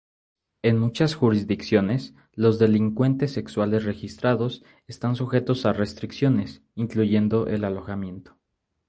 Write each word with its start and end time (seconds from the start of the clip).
En 0.63 0.79
muchas 0.79 1.13
jurisdicciones 1.13 2.15
los 2.33 2.57
delincuentes 2.57 3.33
sexuales 3.33 3.83
registrados 3.83 4.63
están 4.87 5.15
sujetos 5.15 5.67
a 5.67 5.73
restricciones 5.73 6.63
incluyendo 6.73 7.45
el 7.45 7.65
alojamiento. 7.65 8.35